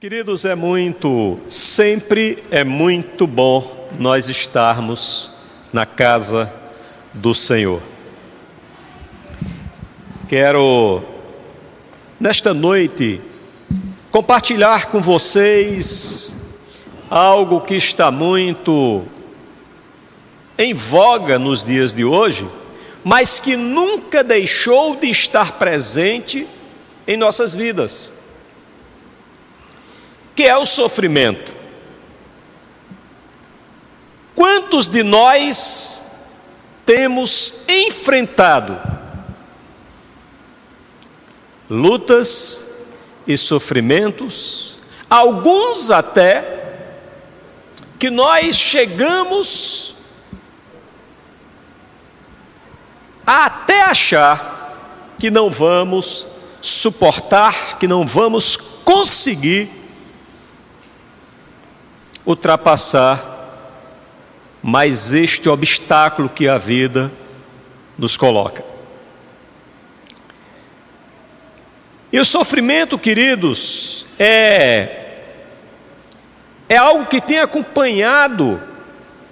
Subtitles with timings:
[0.00, 5.30] Queridos, é muito, sempre é muito bom nós estarmos
[5.74, 6.50] na casa
[7.12, 7.82] do Senhor.
[10.26, 11.04] Quero,
[12.18, 13.20] nesta noite,
[14.10, 16.34] compartilhar com vocês
[17.10, 19.04] algo que está muito
[20.56, 22.48] em voga nos dias de hoje,
[23.04, 26.48] mas que nunca deixou de estar presente
[27.06, 28.14] em nossas vidas
[30.40, 31.54] que é o sofrimento.
[34.34, 36.02] Quantos de nós
[36.86, 38.80] temos enfrentado
[41.68, 42.66] lutas
[43.26, 44.78] e sofrimentos,
[45.10, 46.78] alguns até
[47.98, 49.94] que nós chegamos
[53.26, 56.26] a até achar que não vamos
[56.62, 59.79] suportar, que não vamos conseguir
[62.30, 63.38] ultrapassar
[64.62, 67.10] mais este obstáculo que a vida
[67.98, 68.64] nos coloca.
[72.12, 74.96] E o sofrimento, queridos, é
[76.68, 78.62] é algo que tem acompanhado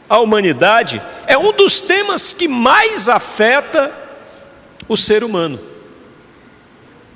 [0.09, 3.97] a humanidade, é um dos temas que mais afeta
[4.89, 5.61] o ser humano.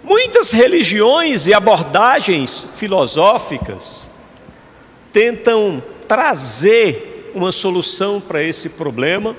[0.05, 4.12] Muitas religiões e abordagens filosóficas
[5.13, 9.37] tentam trazer uma solução para esse problema,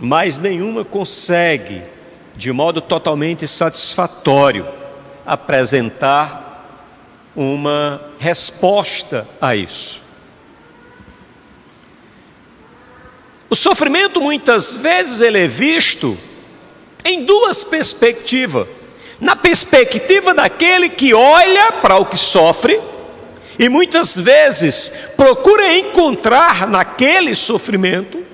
[0.00, 1.82] mas nenhuma consegue,
[2.36, 4.66] de modo totalmente satisfatório,
[5.24, 6.44] apresentar
[7.34, 10.02] uma resposta a isso.
[13.48, 16.16] O sofrimento muitas vezes ele é visto
[17.04, 18.66] em duas perspectivas.
[19.20, 22.78] Na perspectiva daquele que olha para o que sofre
[23.58, 28.24] e muitas vezes procura encontrar naquele sofrimento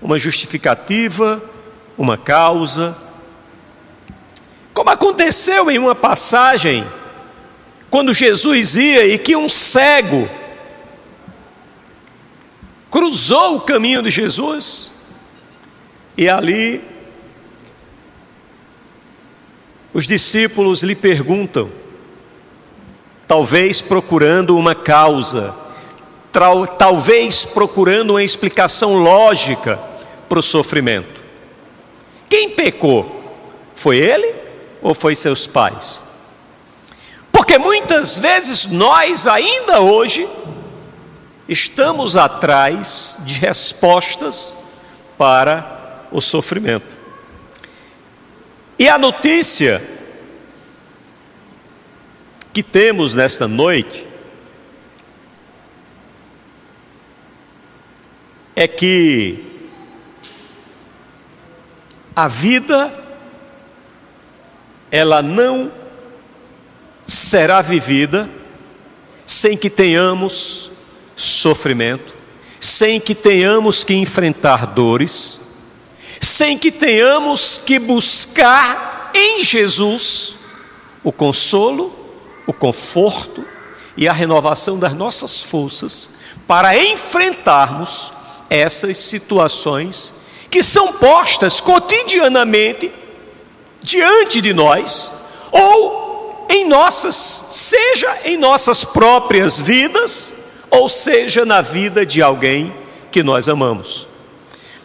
[0.00, 1.42] uma justificativa,
[1.96, 2.96] uma causa.
[4.74, 6.84] Como aconteceu em uma passagem,
[7.90, 10.28] quando Jesus ia e que um cego
[12.90, 14.92] cruzou o caminho de Jesus,
[16.16, 16.82] e ali
[19.92, 21.70] os discípulos lhe perguntam:
[23.32, 25.54] talvez procurando uma causa,
[26.76, 29.80] talvez procurando uma explicação lógica
[30.28, 31.24] para o sofrimento.
[32.28, 33.24] Quem pecou?
[33.74, 34.34] Foi ele
[34.82, 36.04] ou foi seus pais?
[37.32, 40.28] Porque muitas vezes nós, ainda hoje,
[41.48, 44.54] estamos atrás de respostas
[45.16, 46.94] para o sofrimento.
[48.78, 49.82] E a notícia
[52.52, 54.06] que temos nesta noite
[58.54, 59.42] é que
[62.14, 62.92] a vida
[64.90, 65.72] ela não
[67.06, 68.28] será vivida
[69.24, 70.70] sem que tenhamos
[71.16, 72.14] sofrimento,
[72.60, 75.40] sem que tenhamos que enfrentar dores,
[76.20, 80.34] sem que tenhamos que buscar em Jesus
[81.02, 82.01] o consolo
[82.46, 83.44] o conforto
[83.96, 86.10] e a renovação das nossas forças
[86.46, 88.12] para enfrentarmos
[88.48, 90.14] essas situações
[90.50, 92.92] que são postas cotidianamente
[93.80, 95.14] diante de nós
[95.50, 100.34] ou em nossas, seja em nossas próprias vidas,
[100.70, 102.74] ou seja na vida de alguém
[103.10, 104.06] que nós amamos.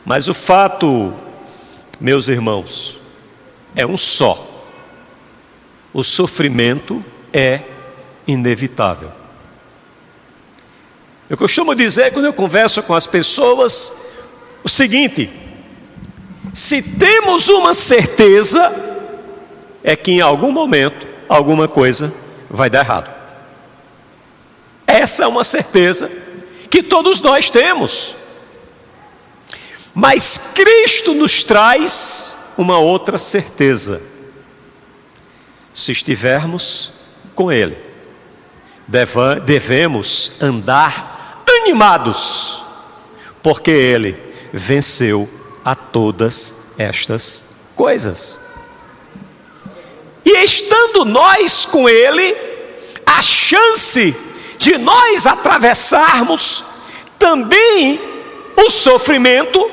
[0.05, 1.13] Mas o fato,
[1.99, 2.97] meus irmãos,
[3.75, 4.45] é um só.
[5.93, 7.03] O sofrimento
[7.37, 7.61] é
[8.27, 9.11] inevitável.
[11.29, 13.93] Eu costumo dizer, quando eu converso com as pessoas,
[14.63, 15.29] o seguinte:
[16.53, 18.73] se temos uma certeza,
[19.83, 22.11] é que em algum momento alguma coisa
[22.49, 23.15] vai dar errado.
[24.87, 26.09] Essa é uma certeza
[26.71, 28.15] que todos nós temos.
[29.93, 34.01] Mas Cristo nos traz uma outra certeza.
[35.73, 36.96] Se estivermos
[37.37, 37.77] com Ele.
[39.45, 42.63] Devemos andar animados,
[43.43, 44.17] porque Ele
[44.51, 45.29] venceu
[45.63, 47.43] a todas estas
[47.75, 48.39] coisas.
[50.25, 52.35] E estando nós com Ele,
[53.05, 54.15] a chance
[54.57, 56.63] de nós atravessarmos
[57.19, 58.01] também
[58.57, 59.69] o sofrimento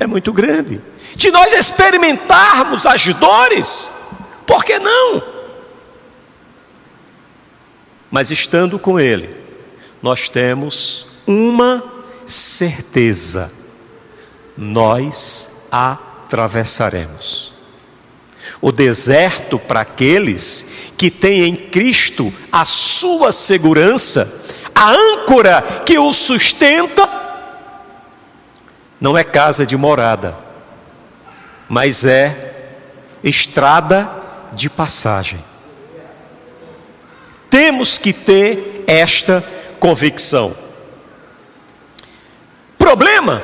[0.00, 0.82] é muito grande.
[1.14, 3.90] De nós experimentarmos as dores,
[4.44, 5.37] por que não?
[8.10, 9.36] Mas estando com Ele,
[10.02, 11.82] nós temos uma
[12.26, 13.50] certeza:
[14.56, 17.54] nós atravessaremos.
[18.60, 20.66] O deserto para aqueles
[20.96, 24.42] que têm em Cristo a sua segurança,
[24.74, 27.08] a âncora que o sustenta,
[29.00, 30.36] não é casa de morada,
[31.68, 32.72] mas é
[33.22, 34.10] estrada
[34.52, 35.38] de passagem.
[37.58, 39.44] Temos que ter esta
[39.80, 40.54] convicção.
[42.78, 43.42] Problema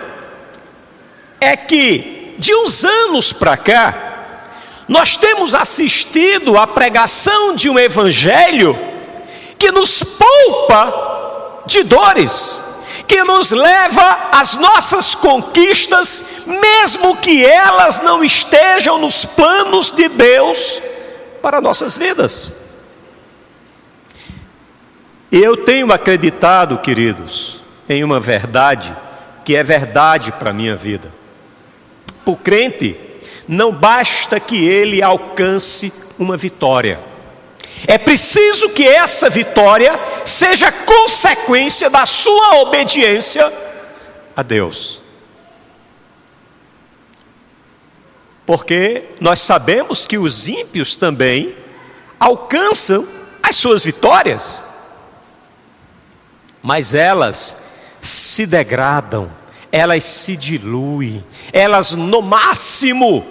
[1.41, 4.37] é que de uns anos para cá,
[4.87, 8.79] nós temos assistido à pregação de um evangelho
[9.59, 12.63] que nos poupa de dores,
[13.09, 20.81] que nos leva às nossas conquistas, mesmo que elas não estejam nos planos de Deus
[21.43, 22.63] para nossas vidas.
[25.37, 28.97] Eu tenho acreditado, queridos, em uma verdade
[29.45, 31.13] que é verdade para a minha vida.
[32.25, 32.97] Por crente,
[33.49, 37.01] não basta que ele alcance uma vitória.
[37.85, 43.53] É preciso que essa vitória seja consequência da sua obediência
[44.37, 45.03] a Deus.
[48.47, 51.57] Porque nós sabemos que os ímpios também
[52.21, 53.05] alcançam
[53.43, 54.64] as suas vitórias
[56.65, 57.59] mas elas
[58.01, 59.31] se degradam,
[59.71, 61.23] elas se diluem,
[61.53, 63.23] elas no máximo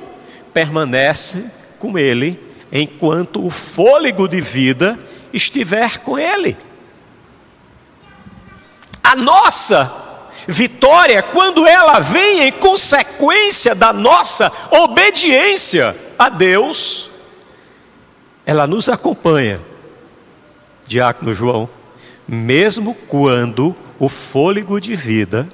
[0.54, 1.50] permanecem
[1.80, 2.40] com ele
[2.72, 5.00] enquanto o fôlego de vida
[5.34, 6.56] estiver com ele.
[9.04, 9.92] A nossa
[10.48, 17.10] vitória, quando ela vem em consequência da nossa obediência a Deus,
[18.46, 19.60] ela nos acompanha.
[20.86, 21.68] Diácono João
[22.28, 25.48] mesmo quando o fôlego de vida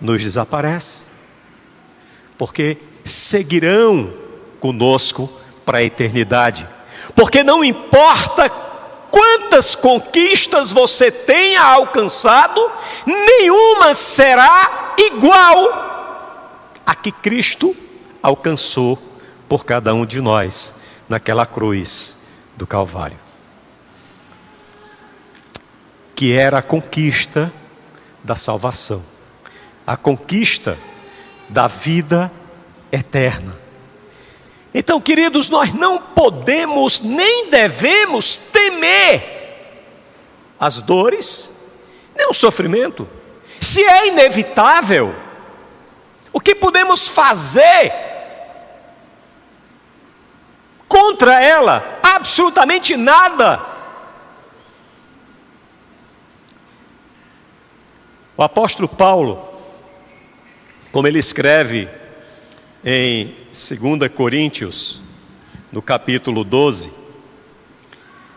[0.00, 1.06] nos desaparece,
[2.36, 4.12] porque seguirão
[4.60, 5.30] conosco
[5.64, 6.68] para a eternidade,
[7.14, 8.48] porque não importa
[9.10, 12.60] quantas conquistas você tenha alcançado,
[13.06, 17.74] nenhuma será igual a que Cristo
[18.22, 18.98] alcançou
[19.48, 20.74] por cada um de nós
[21.08, 22.16] naquela cruz
[22.56, 23.25] do Calvário
[26.16, 27.52] que era a conquista
[28.24, 29.04] da salvação,
[29.86, 30.78] a conquista
[31.50, 32.32] da vida
[32.90, 33.54] eterna.
[34.72, 39.36] Então, queridos, nós não podemos nem devemos temer
[40.58, 41.54] as dores,
[42.16, 43.06] nem o sofrimento.
[43.60, 45.14] Se é inevitável,
[46.32, 47.92] o que podemos fazer
[50.88, 52.00] contra ela?
[52.02, 53.75] Absolutamente nada.
[58.38, 59.42] O apóstolo Paulo,
[60.92, 61.88] como ele escreve
[62.84, 65.00] em 2 Coríntios,
[65.72, 66.92] no capítulo 12,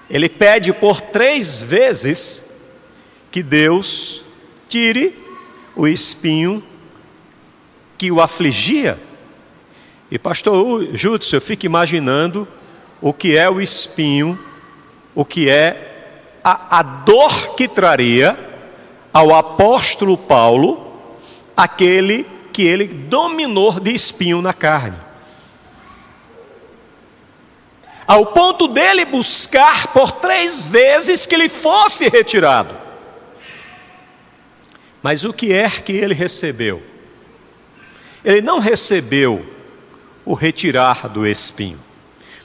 [0.09, 2.45] ele pede por três vezes
[3.29, 4.23] que Deus
[4.69, 5.17] tire
[5.75, 6.63] o espinho
[7.97, 8.97] que o afligia.
[10.09, 12.47] E pastor Júdice, eu fico imaginando
[13.01, 14.39] o que é o espinho,
[15.13, 18.48] o que é a, a dor que traria
[19.13, 20.87] ao apóstolo Paulo
[21.55, 24.97] aquele que ele dominou de espinho na carne.
[28.07, 32.75] Ao ponto dele buscar por três vezes que ele fosse retirado.
[35.01, 36.81] Mas o que é que ele recebeu?
[38.25, 39.45] Ele não recebeu
[40.25, 41.79] o retirar do espinho,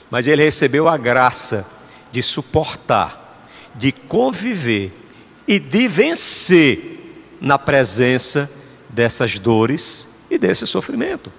[0.09, 1.65] mas ele recebeu a graça
[2.11, 5.04] de suportar, de conviver
[5.47, 6.95] e de vencer
[7.39, 8.49] na presença
[8.89, 11.31] dessas dores e desse sofrimento.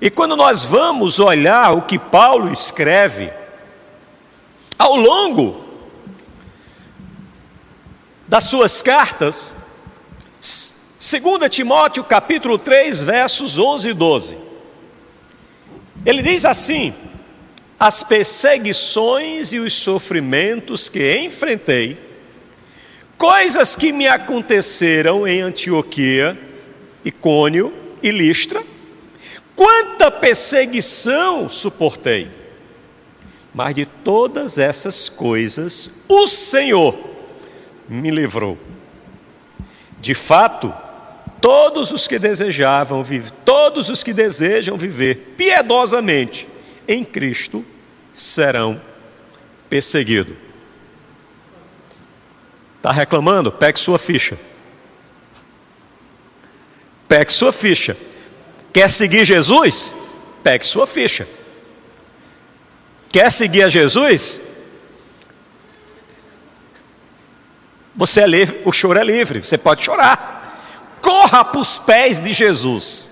[0.00, 3.30] E quando nós vamos olhar o que Paulo escreve,
[4.78, 5.64] ao longo
[8.26, 9.54] das suas cartas,
[10.40, 14.38] 2 Timóteo capítulo 3, versos 11 e 12.
[16.04, 16.92] Ele diz assim:
[17.78, 21.98] As perseguições e os sofrimentos que enfrentei
[23.24, 26.38] coisas que me aconteceram em Antioquia,
[27.02, 28.62] Icônio e Listra,
[29.56, 32.28] quanta perseguição suportei.
[33.54, 36.94] Mas de todas essas coisas, o Senhor
[37.88, 38.58] me livrou.
[39.98, 40.70] De fato,
[41.40, 46.46] todos os que desejavam viver, todos os que desejam viver piedosamente
[46.86, 47.64] em Cristo
[48.12, 48.78] serão
[49.70, 50.36] perseguido.
[52.84, 53.50] Está reclamando?
[53.50, 54.38] Pegue sua ficha.
[57.08, 57.96] Pegue sua ficha.
[58.74, 59.94] Quer seguir Jesus?
[60.42, 61.26] Pegue sua ficha.
[63.10, 64.38] Quer seguir a Jesus?
[67.96, 70.60] Você é livre, o choro é livre, você pode chorar.
[71.00, 73.10] Corra para os pés de Jesus.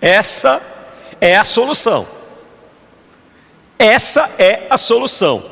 [0.00, 0.62] Essa
[1.20, 2.06] é a solução.
[3.76, 5.44] Essa é a solução.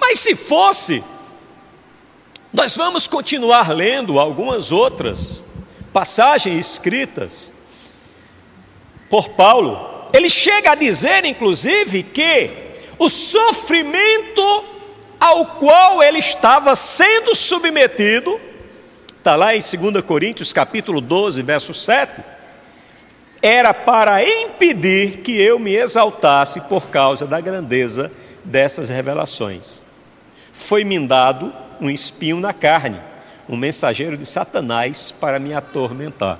[0.00, 1.04] Mas se fosse,
[2.52, 5.42] nós vamos continuar lendo algumas outras
[5.92, 7.50] passagens escritas
[9.08, 10.08] por Paulo.
[10.12, 12.50] Ele chega a dizer, inclusive, que
[12.98, 14.64] o sofrimento
[15.18, 18.38] ao qual ele estava sendo submetido,
[19.16, 22.22] está lá em 2 Coríntios capítulo 12, verso 7,
[23.40, 28.12] era para impedir que eu me exaltasse por causa da grandeza
[28.44, 29.80] dessas revelações.
[30.52, 33.00] Foi-me dado um espinho na carne,
[33.48, 36.38] um mensageiro de Satanás para me atormentar.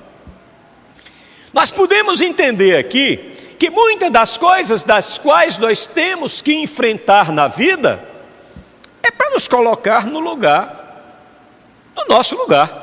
[1.52, 3.16] Nós podemos entender aqui
[3.58, 8.08] que muitas das coisas das quais nós temos que enfrentar na vida
[9.02, 11.02] é para nos colocar no lugar,
[11.96, 12.80] no nosso lugar.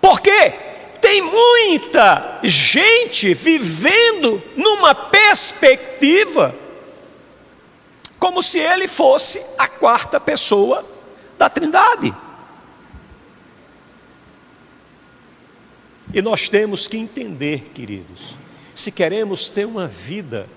[0.00, 0.54] Porque
[1.02, 6.54] tem muita gente vivendo numa perspectiva
[8.18, 10.97] como se ele fosse a quarta pessoa
[11.38, 12.14] da Trindade.
[16.12, 18.36] E nós temos que entender, queridos,
[18.74, 20.48] se queremos ter uma vida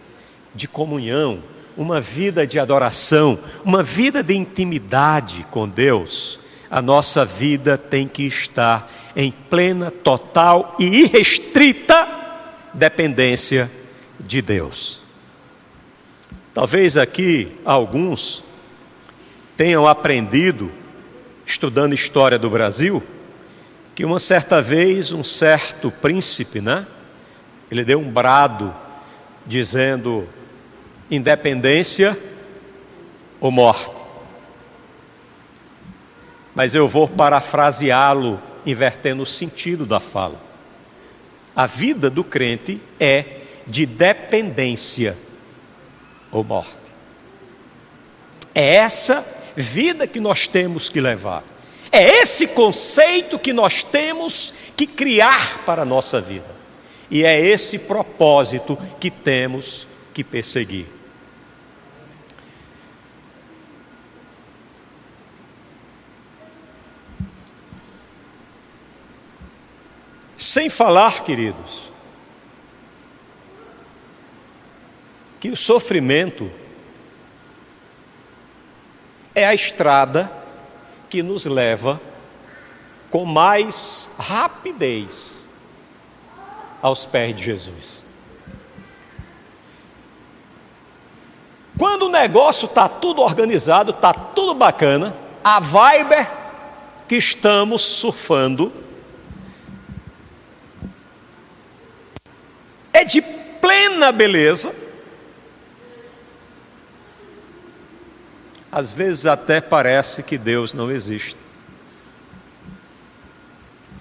[0.56, 1.44] de comunhão,
[1.78, 8.24] uma vida de adoração, uma vida de intimidade com Deus, a nossa vida tem que
[8.24, 12.08] estar em plena, total e irrestrita
[12.74, 13.70] dependência
[14.20, 15.02] de Deus.
[16.54, 18.44] Talvez aqui alguns
[19.56, 20.72] tenham aprendido,
[21.46, 23.04] estudando história do Brasil,
[23.94, 26.88] que uma certa vez um certo príncipe, né?
[27.70, 28.74] Ele deu um brado
[29.46, 30.28] dizendo:
[31.10, 32.18] independência
[33.40, 34.02] ou morte.
[36.54, 40.42] Mas eu vou parafraseá-lo, invertendo o sentido da fala.
[41.56, 45.18] A vida do crente é de dependência
[46.32, 46.80] ou morte.
[48.54, 51.44] É essa vida que nós temos que levar.
[51.92, 56.56] É esse conceito que nós temos que criar para a nossa vida.
[57.10, 60.86] E é esse propósito que temos que perseguir.
[70.38, 71.92] Sem falar, queridos,
[75.40, 76.50] que o sofrimento
[79.34, 80.32] é a estrada
[81.10, 82.00] que nos leva
[83.10, 85.46] com mais rapidez
[86.82, 88.04] aos pés de Jesus.
[91.78, 96.28] Quando o negócio está tudo organizado, está tudo bacana, a vibe
[97.08, 98.72] que estamos surfando
[102.94, 104.81] é de plena beleza.
[108.72, 111.38] Às vezes até parece que Deus não existe.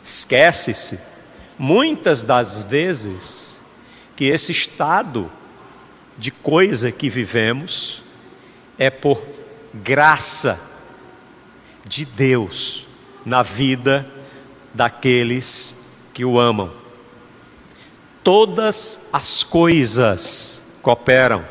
[0.03, 0.99] Esquece-se,
[1.59, 3.61] muitas das vezes,
[4.17, 5.31] que esse estado
[6.17, 8.03] de coisa que vivemos
[8.79, 9.25] é por
[9.75, 10.61] graça
[11.87, 12.87] de Deus
[13.25, 14.07] na vida
[14.75, 15.77] daqueles
[16.15, 16.81] que o amam
[18.23, 21.45] todas as coisas cooperam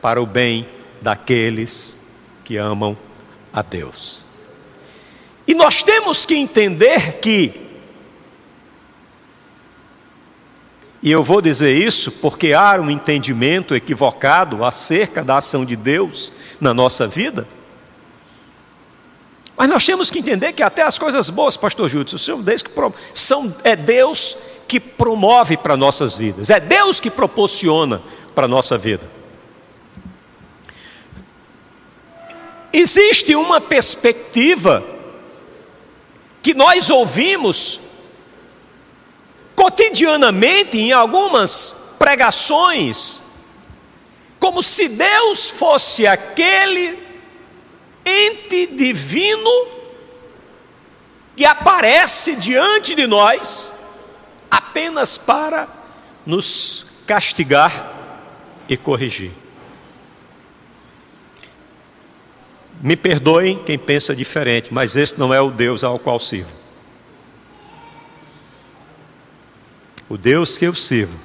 [0.00, 0.68] para o bem
[1.00, 1.98] daqueles
[2.44, 2.96] que amam
[3.52, 4.26] a Deus.
[5.46, 7.52] E nós temos que entender que,
[11.02, 16.32] e eu vou dizer isso porque há um entendimento equivocado acerca da ação de Deus
[16.60, 17.46] na nossa vida,
[19.56, 22.70] mas nós temos que entender que até as coisas boas, pastor Júlio, são Deus que
[23.14, 24.36] são é Deus
[24.66, 28.02] que promove para nossas vidas, é Deus que proporciona
[28.34, 29.13] para a nossa vida.
[32.76, 34.84] Existe uma perspectiva
[36.42, 37.78] que nós ouvimos
[39.54, 43.22] cotidianamente em algumas pregações,
[44.40, 46.98] como se Deus fosse aquele
[48.04, 49.68] ente divino
[51.36, 53.72] que aparece diante de nós
[54.50, 55.68] apenas para
[56.26, 57.92] nos castigar
[58.68, 59.43] e corrigir.
[62.84, 66.54] Me perdoem quem pensa diferente, mas esse não é o Deus ao qual sirvo.
[70.06, 71.18] O Deus que eu sirvo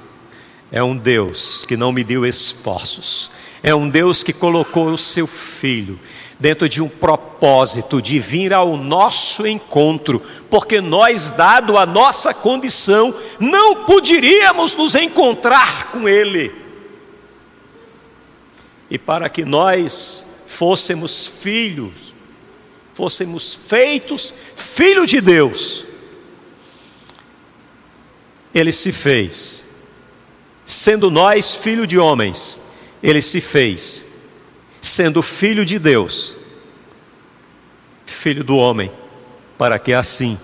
[0.72, 3.30] é um Deus que não me deu esforços,
[3.62, 6.00] é um Deus que colocou o seu filho
[6.38, 13.14] dentro de um propósito de vir ao nosso encontro, porque nós, dado a nossa condição,
[13.38, 16.54] não poderíamos nos encontrar com Ele.
[18.88, 22.12] E para que nós fôssemos filhos,
[22.92, 25.84] fôssemos feitos filhos de Deus,
[28.52, 29.64] Ele se fez,
[30.66, 32.60] sendo nós filho de homens,
[33.00, 34.06] Ele se fez.
[34.82, 36.34] Sendo filho de Deus,
[38.06, 38.90] filho do homem,
[39.58, 40.38] para que assim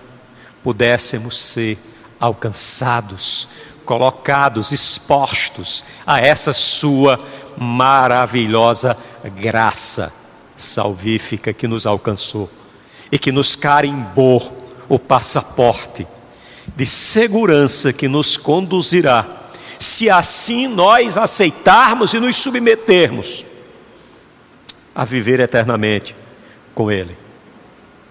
[0.61, 1.75] pudéssemos ser
[2.19, 3.47] alcançados,
[3.83, 7.19] colocados, expostos a essa sua
[7.57, 8.95] maravilhosa
[9.29, 10.11] graça
[10.55, 12.49] salvífica que nos alcançou
[13.11, 16.07] e que nos carimbou o passaporte
[16.75, 19.25] de segurança que nos conduzirá,
[19.79, 23.45] se assim nós aceitarmos e nos submetermos
[24.93, 26.15] a viver eternamente
[26.73, 27.17] com Ele.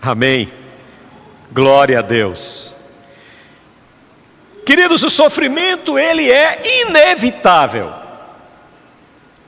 [0.00, 0.50] Amém.
[1.52, 2.76] Glória a Deus.
[4.64, 7.92] Queridos, o sofrimento ele é inevitável.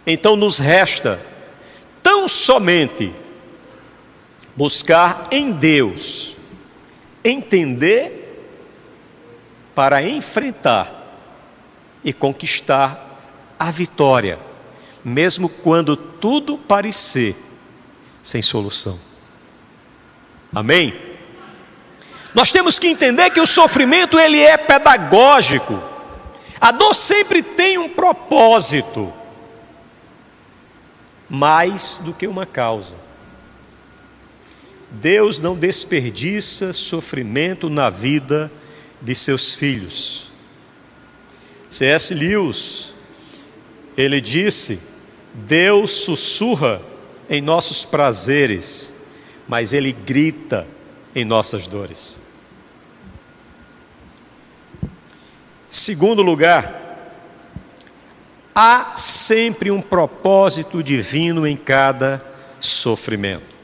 [0.06, 1.20] Então nos resta
[2.18, 3.14] tão somente
[4.56, 6.34] buscar em Deus
[7.22, 8.42] entender
[9.72, 10.92] para enfrentar
[12.02, 14.36] e conquistar a vitória
[15.04, 17.36] mesmo quando tudo parecer
[18.20, 18.98] sem solução.
[20.52, 20.92] Amém?
[22.34, 25.80] Nós temos que entender que o sofrimento ele é pedagógico.
[26.60, 29.12] A dor sempre tem um propósito,
[31.28, 32.96] mais do que uma causa.
[34.90, 38.50] Deus não desperdiça sofrimento na vida
[39.02, 40.30] de seus filhos.
[41.68, 42.14] C.S.
[42.14, 42.94] Lewis,
[43.96, 44.80] ele disse
[45.34, 46.80] Deus sussurra
[47.28, 48.92] em nossos prazeres,
[49.46, 50.66] mas Ele grita
[51.14, 52.20] em nossas dores.
[55.68, 56.87] Segundo lugar,
[58.60, 62.20] há sempre um propósito divino em cada
[62.58, 63.56] sofrimento.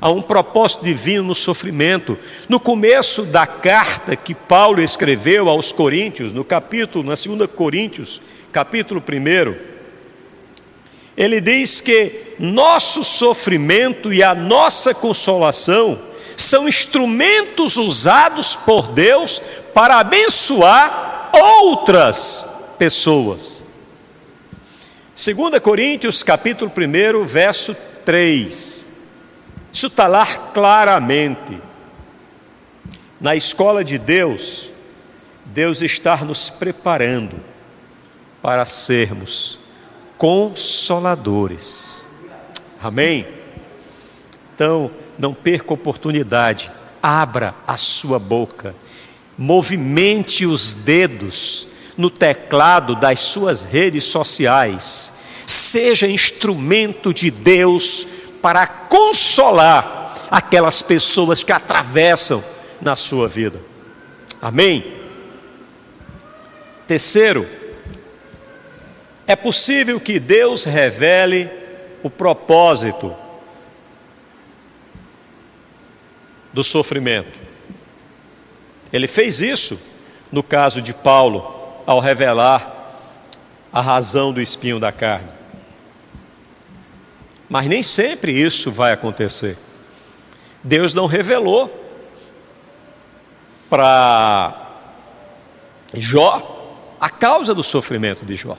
[0.00, 2.18] Há um propósito divino no sofrimento.
[2.48, 9.00] No começo da carta que Paulo escreveu aos Coríntios, no capítulo, na segunda Coríntios, capítulo
[9.00, 9.54] 1,
[11.16, 15.96] ele diz que nosso sofrimento e a nossa consolação
[16.36, 19.40] são instrumentos usados por Deus
[19.72, 22.49] para abençoar outras
[22.80, 23.62] pessoas.
[25.14, 28.86] 2 Coríntios capítulo 1, verso 3.
[29.70, 31.60] Isso está lá claramente.
[33.20, 34.70] Na escola de Deus,
[35.44, 37.36] Deus está nos preparando
[38.40, 39.58] para sermos
[40.16, 42.02] consoladores.
[42.82, 43.28] Amém?
[44.54, 48.74] Então, não perca a oportunidade, abra a sua boca,
[49.36, 51.68] movimente os dedos
[52.00, 55.12] no teclado das suas redes sociais,
[55.46, 58.06] seja instrumento de Deus
[58.40, 62.42] para consolar aquelas pessoas que atravessam
[62.80, 63.60] na sua vida.
[64.40, 64.96] Amém?
[66.86, 67.46] Terceiro,
[69.26, 71.50] é possível que Deus revele
[72.02, 73.14] o propósito
[76.50, 77.38] do sofrimento.
[78.90, 79.78] Ele fez isso
[80.32, 81.59] no caso de Paulo,
[81.90, 83.02] ao revelar
[83.72, 85.26] a razão do espinho da carne.
[87.48, 89.58] Mas nem sempre isso vai acontecer.
[90.62, 91.68] Deus não revelou
[93.68, 94.68] para
[95.92, 98.56] Jó a causa do sofrimento de Jó.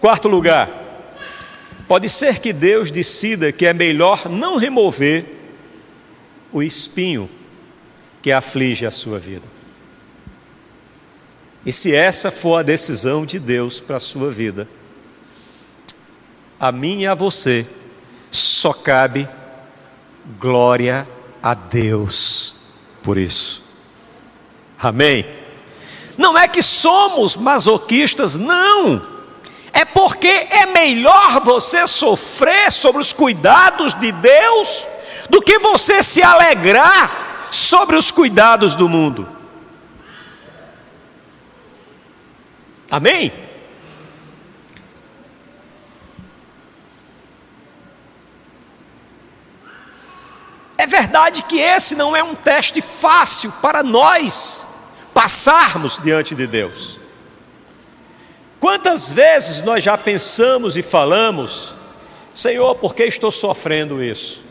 [0.00, 0.68] Quarto lugar,
[1.86, 5.24] pode ser que Deus decida que é melhor não remover
[6.50, 7.30] o espinho
[8.22, 9.46] que aflige a sua vida.
[11.64, 14.68] E se essa for a decisão de Deus para a sua vida,
[16.58, 17.66] a mim e a você
[18.30, 19.28] só cabe
[20.38, 21.06] glória
[21.42, 22.56] a Deus
[23.02, 23.62] por isso.
[24.78, 25.26] Amém?
[26.16, 29.20] Não é que somos masoquistas, não
[29.72, 34.86] é porque é melhor você sofrer sobre os cuidados de Deus
[35.28, 39.28] do que você se alegrar sobre os cuidados do mundo.
[42.90, 43.32] Amém?
[50.76, 54.66] É verdade que esse não é um teste fácil para nós
[55.12, 56.98] passarmos diante de Deus.
[58.58, 61.74] Quantas vezes nós já pensamos e falamos,
[62.32, 64.42] Senhor, por que estou sofrendo isso?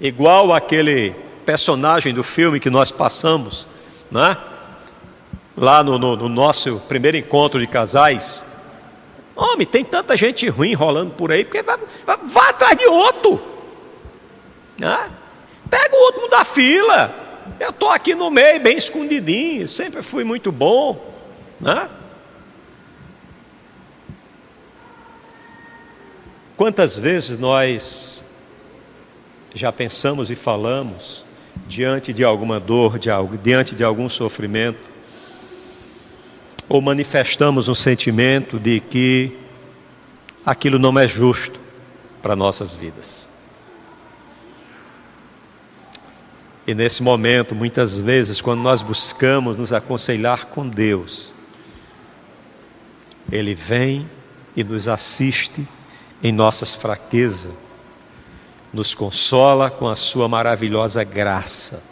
[0.00, 3.66] Igual aquele personagem do filme que nós passamos,
[4.10, 4.36] né?
[5.56, 8.44] lá no, no, no nosso primeiro encontro de casais.
[9.34, 13.40] Homem, tem tanta gente ruim rolando por aí, porque vai, vai, vai atrás de outro.
[14.78, 15.10] Né?
[15.70, 17.14] Pega o último da fila.
[17.58, 21.14] Eu estou aqui no meio, bem escondidinho, sempre fui muito bom.
[21.60, 21.88] Né?
[26.56, 28.24] Quantas vezes nós
[29.56, 31.24] já pensamos e falamos
[31.66, 34.90] diante de alguma dor, de algo, diante de algum sofrimento,
[36.68, 39.32] ou manifestamos um sentimento de que
[40.44, 41.58] aquilo não é justo
[42.20, 43.28] para nossas vidas.
[46.66, 51.32] E nesse momento, muitas vezes, quando nós buscamos nos aconselhar com Deus,
[53.30, 54.06] Ele vem
[54.56, 55.66] e nos assiste
[56.22, 57.52] em nossas fraquezas,
[58.72, 61.82] nos consola com a Sua maravilhosa graça,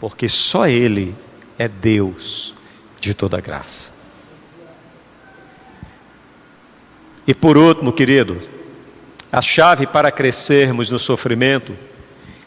[0.00, 1.14] porque só Ele
[1.58, 2.54] é Deus
[3.00, 3.92] de toda graça.
[7.26, 8.40] E por último, querido,
[9.30, 11.76] a chave para crescermos no sofrimento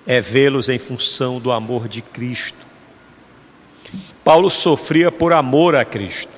[0.05, 2.57] é vê-los em função do amor de Cristo.
[4.23, 6.31] Paulo sofria por amor a Cristo.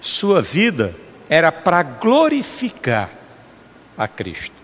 [0.00, 0.94] Sua vida
[1.28, 3.10] era para glorificar
[3.96, 4.61] a Cristo.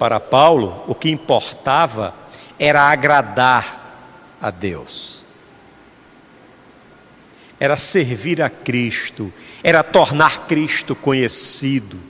[0.00, 2.12] Para Paulo, o que importava
[2.58, 5.20] era agradar a Deus
[7.60, 9.30] era servir a Cristo,
[9.62, 12.00] era tornar Cristo conhecido.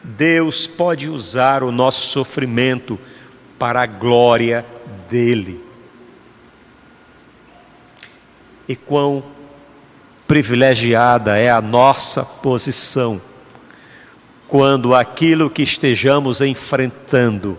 [0.00, 2.96] Deus pode usar o nosso sofrimento
[3.58, 4.64] para a glória
[5.10, 5.60] dEle.
[8.68, 9.24] E quão
[10.28, 13.20] privilegiada é a nossa posição
[14.54, 17.58] quando aquilo que estejamos enfrentando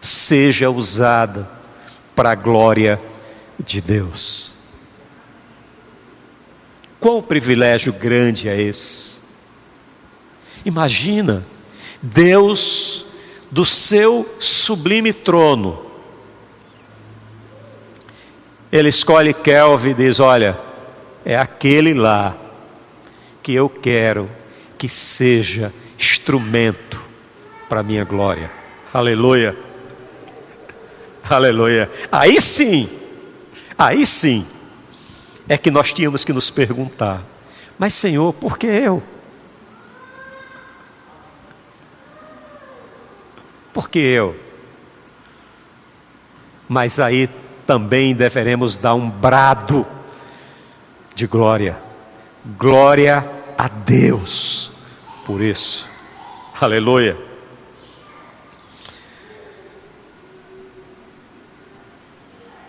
[0.00, 1.44] seja usado
[2.14, 3.02] para a glória
[3.58, 4.54] de Deus.
[7.00, 9.18] Quão privilégio grande é esse?
[10.64, 11.44] Imagina,
[12.00, 13.04] Deus
[13.50, 15.84] do seu sublime trono,
[18.70, 20.56] ele escolhe Kelvin e diz: Olha,
[21.24, 22.36] é aquele lá
[23.42, 24.30] que eu quero
[24.78, 27.00] que seja instrumento
[27.68, 28.50] para a minha glória.
[28.92, 29.56] Aleluia.
[31.30, 31.88] Aleluia.
[32.10, 32.88] Aí sim,
[33.78, 34.44] aí sim
[35.48, 37.22] é que nós tínhamos que nos perguntar:
[37.78, 39.02] mas Senhor, por que eu?
[43.72, 44.36] Por que eu?
[46.68, 47.30] Mas aí
[47.66, 49.86] também deveremos dar um brado
[51.14, 51.78] de glória.
[52.58, 53.24] Glória
[53.56, 54.72] a Deus
[55.24, 55.91] por isso.
[56.60, 57.16] Aleluia.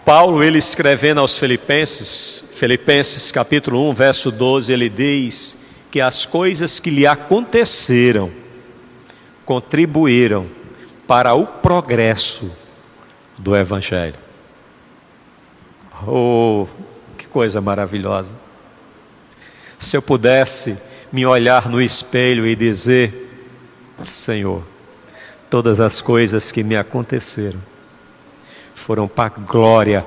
[0.06, 5.58] Paulo, ele escrevendo aos Filipenses, Filipenses capítulo 1, verso 12, ele diz
[5.90, 8.32] que as coisas que lhe aconteceram
[9.46, 10.48] contribuíram
[11.08, 12.52] para o progresso
[13.38, 14.16] do Evangelho.
[16.06, 16.68] Oh,
[17.18, 18.34] que coisa maravilhosa!
[19.80, 20.78] Se eu pudesse
[21.12, 23.33] me olhar no espelho e dizer:
[24.04, 24.64] Senhor,
[25.50, 27.60] todas as coisas que me aconteceram
[28.74, 30.06] foram para a glória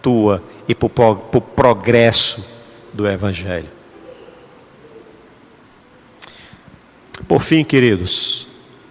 [0.00, 2.44] tua e para o progresso
[2.92, 3.68] do Evangelho.
[7.26, 8.46] Por fim, queridos,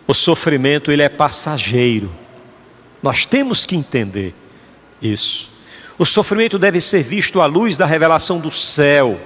[0.07, 2.11] o sofrimento ele é passageiro.
[3.01, 4.33] Nós temos que entender
[5.01, 5.49] isso.
[5.97, 9.19] O sofrimento deve ser visto à luz da revelação do céu.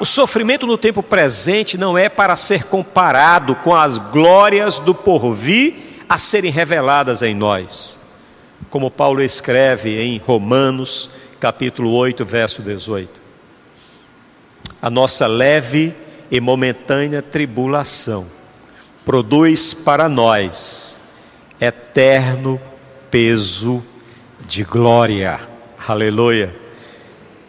[0.00, 5.74] O sofrimento no tempo presente não é para ser comparado com as glórias do porvir
[6.08, 8.00] a serem reveladas em nós
[8.70, 11.10] como Paulo escreve em Romanos,
[11.40, 13.20] capítulo 8, verso 18.
[14.80, 15.92] A nossa leve
[16.30, 18.26] e momentânea tribulação
[19.04, 21.00] produz para nós
[21.60, 22.60] eterno
[23.10, 23.82] peso
[24.46, 25.40] de glória.
[25.86, 26.54] Aleluia.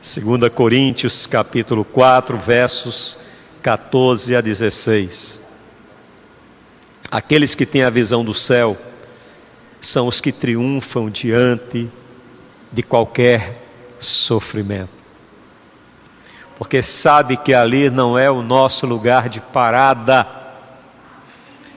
[0.02, 3.20] 2 Coríntios, capítulo 4, versos
[3.62, 5.40] 14 a 16.
[7.12, 8.76] Aqueles que têm a visão do céu,
[9.80, 11.88] são os que triunfam diante
[12.72, 13.60] de qualquer
[14.00, 14.90] sofrimento.
[16.58, 20.28] Porque sabe que ali não é o nosso lugar de parada,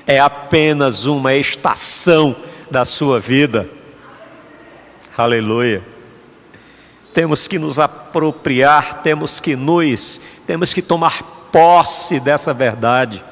[0.06, 2.34] é apenas uma estação
[2.70, 3.68] da sua vida.
[5.14, 5.93] Aleluia.
[7.14, 11.22] Temos que nos apropriar, temos que nos, temos que tomar
[11.52, 13.22] posse dessa verdade.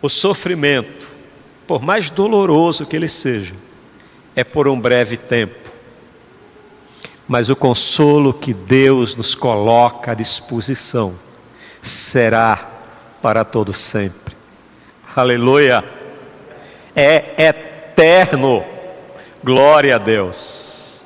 [0.00, 1.08] O sofrimento,
[1.66, 3.54] por mais doloroso que ele seja,
[4.36, 5.72] é por um breve tempo.
[7.26, 11.16] Mas o consolo que Deus nos coloca à disposição
[11.82, 12.70] será
[13.20, 14.36] para todo sempre.
[15.16, 15.82] Aleluia!
[16.94, 18.75] É eterno.
[19.42, 21.04] Glória a Deus.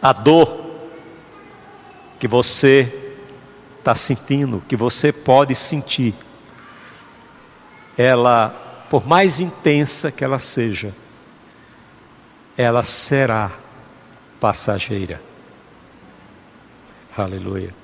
[0.00, 0.64] A dor
[2.18, 3.12] que você
[3.78, 6.14] está sentindo, que você pode sentir,
[7.96, 10.94] ela, por mais intensa que ela seja,
[12.56, 13.50] ela será
[14.40, 15.20] passageira.
[17.16, 17.83] Aleluia.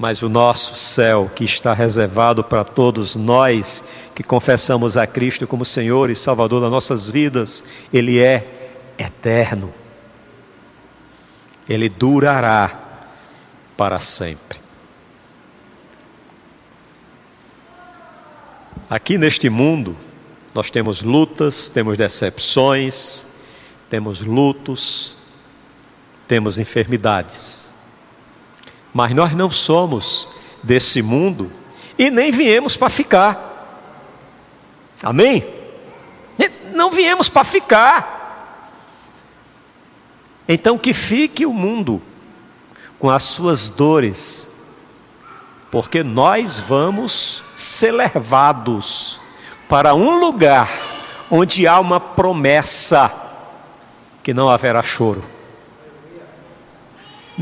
[0.00, 3.84] Mas o nosso céu, que está reservado para todos nós
[4.14, 9.74] que confessamos a Cristo como Senhor e Salvador das nossas vidas, ele é eterno.
[11.68, 12.80] Ele durará
[13.76, 14.58] para sempre.
[18.88, 19.94] Aqui neste mundo,
[20.54, 23.26] nós temos lutas, temos decepções,
[23.90, 25.18] temos lutos,
[26.26, 27.69] temos enfermidades.
[28.92, 30.28] Mas nós não somos
[30.62, 31.50] desse mundo
[31.98, 33.50] e nem viemos para ficar.
[35.02, 35.46] Amém?
[36.72, 38.20] Não viemos para ficar.
[40.48, 42.02] Então que fique o mundo
[42.98, 44.48] com as suas dores,
[45.70, 49.18] porque nós vamos ser levados
[49.68, 50.68] para um lugar
[51.30, 53.10] onde há uma promessa
[54.22, 55.22] que não haverá choro.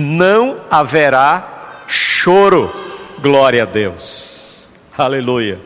[0.01, 2.73] Não haverá choro.
[3.21, 4.71] Glória a Deus.
[4.97, 5.61] Aleluia.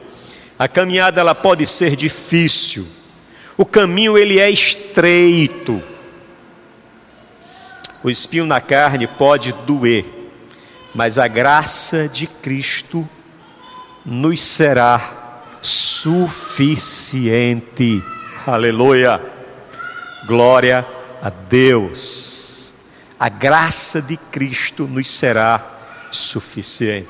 [0.59, 2.87] A caminhada ela pode ser difícil.
[3.59, 5.83] O caminho ele é estreito.
[8.03, 10.07] O espinho na carne pode doer,
[10.95, 13.07] mas a graça de Cristo
[14.03, 17.23] nos será suficiente.
[18.47, 19.21] Aleluia.
[20.27, 20.87] Glória
[21.21, 22.52] a Deus.
[23.23, 25.65] A graça de Cristo nos será
[26.11, 27.09] suficiente.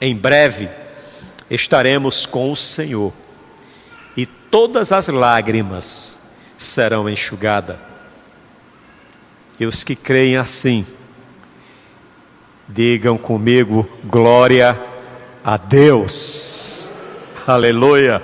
[0.00, 0.70] Em breve
[1.50, 3.12] estaremos com o Senhor
[4.16, 6.18] e todas as lágrimas
[6.56, 7.76] serão enxugadas.
[9.60, 10.86] E os que creem assim,
[12.66, 14.82] digam comigo: glória
[15.44, 16.90] a Deus.
[17.46, 18.22] Aleluia,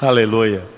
[0.00, 0.77] aleluia.